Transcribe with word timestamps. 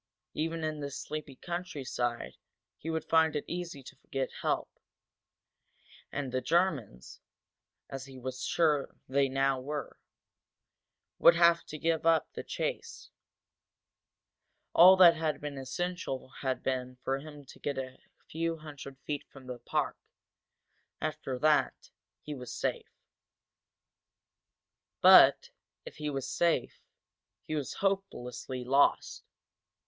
Even 0.33 0.63
in 0.63 0.79
this 0.79 0.97
sleepy 0.97 1.35
countryside 1.35 2.35
he 2.75 2.89
would 2.89 3.05
find 3.07 3.35
it 3.35 3.45
easy 3.47 3.83
to 3.83 3.95
get 4.09 4.31
help, 4.41 4.79
and 6.11 6.31
the 6.31 6.41
Germans, 6.41 7.19
as 7.87 8.05
he 8.05 8.17
was 8.17 8.37
now 8.41 8.47
sure 8.47 8.95
they 9.07 9.29
were, 9.29 9.99
would 11.19 11.35
have 11.35 11.63
to 11.65 11.77
give 11.77 12.07
up 12.07 12.33
the 12.33 12.41
chase. 12.43 13.11
All 14.73 14.95
that 14.97 15.15
had 15.15 15.39
been 15.39 15.55
essential 15.55 16.29
had 16.41 16.63
been 16.63 16.95
for 17.03 17.19
him 17.19 17.45
to 17.45 17.59
get 17.59 17.77
a 17.77 17.99
few 18.27 18.57
hundred 18.57 18.97
feet 19.01 19.23
from 19.29 19.45
the 19.45 19.59
park, 19.59 19.99
after 20.99 21.37
that 21.37 21.91
he 22.23 22.33
was 22.33 22.51
safe. 22.51 22.89
But, 24.99 25.51
if 25.85 25.97
he 25.97 26.09
was 26.09 26.27
safe, 26.27 26.81
he 27.43 27.53
was 27.53 27.73
hopelessly 27.85 28.63
lost. 28.63 29.23